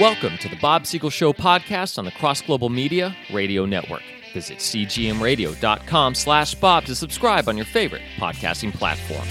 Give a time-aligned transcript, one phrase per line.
[0.00, 4.02] Welcome to the Bob Siegel Show podcast on the Cross Global Media Radio Network.
[4.32, 9.26] Visit cgmradio.com slash Bob to subscribe on your favorite podcasting platform.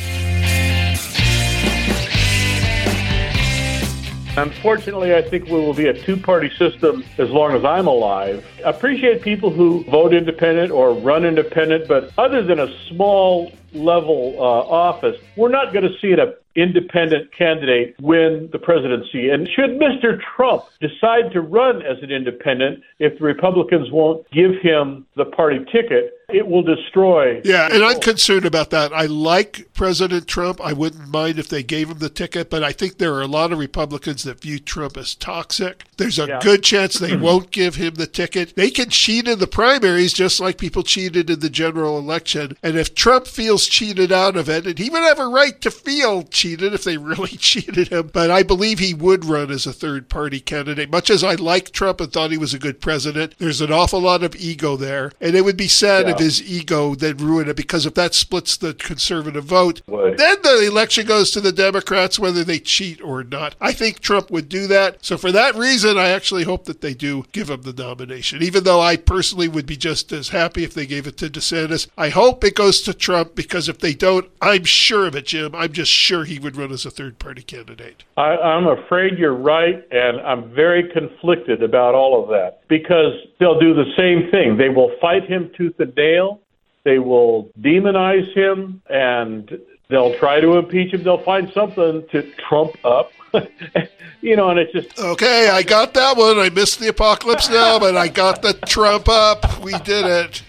[4.37, 8.45] Unfortunately, I think we will be a two party system as long as I'm alive.
[8.65, 14.35] I appreciate people who vote independent or run independent, but other than a small level
[14.37, 19.29] uh, office, we're not going to see an independent candidate win the presidency.
[19.29, 20.19] And should Mr.
[20.35, 25.59] Trump decide to run as an independent, if the Republicans won't give him the party
[25.71, 27.39] ticket, it will destroy.
[27.45, 28.91] Yeah, and I'm concerned about that.
[28.91, 30.59] I like President Trump.
[30.59, 33.27] I wouldn't mind if they gave him the ticket, but I think there are a
[33.27, 35.85] lot of Republicans that view Trump as toxic.
[35.95, 36.39] There's a yeah.
[36.41, 38.55] good chance they won't give him the ticket.
[38.57, 42.57] They can cheat in the primaries just like people cheated in the general election.
[42.61, 45.71] And if Trump feels cheated out of it, and he would have a right to
[45.71, 49.71] feel cheated if they really cheated him, but I believe he would run as a
[49.71, 50.91] third party candidate.
[50.91, 54.01] Much as I like Trump and thought he was a good president, there's an awful
[54.01, 55.13] lot of ego there.
[55.21, 56.11] And it would be sad yeah.
[56.11, 60.65] if his ego then ruined it because if that splits the conservative vote, then the
[60.67, 63.55] election goes to the Democrats whether they cheat or not.
[63.59, 65.03] I think Trump would do that.
[65.03, 68.63] So for that reason, I actually hope that they do give him the nomination, even
[68.63, 71.87] though I personally would be just as happy if they gave it to DeSantis.
[71.97, 75.55] I hope it goes to Trump because if they don't, I'm sure of it, Jim.
[75.55, 78.03] I'm just sure he would run as a third party candidate.
[78.15, 83.59] I, I'm afraid you're right, and I'm very conflicted about all of that because they'll
[83.59, 84.57] do the same thing.
[84.57, 86.41] They will fight him tooth and nail.
[86.83, 91.03] They will demonize him and they'll try to impeach him.
[91.03, 93.11] They'll find something to trump up.
[94.21, 95.49] you know, and it's just okay.
[95.49, 96.39] I got that one.
[96.39, 99.61] I missed the apocalypse now, but I got the Trump up.
[99.61, 100.43] We did it.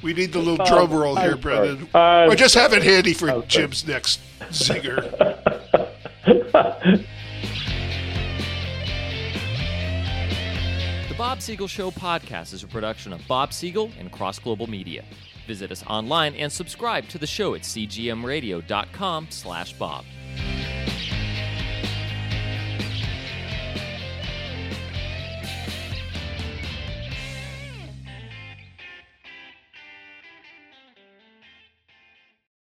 [0.00, 1.88] We need the little drum oh, roll here, Brendan.
[1.92, 5.33] or just have it handy for Jim's next zinger.
[11.14, 15.04] The Bob Siegel Show podcast is a production of Bob Siegel and Cross Global Media.
[15.46, 20.04] Visit us online and subscribe to the show at cgmradio.com slash Bob.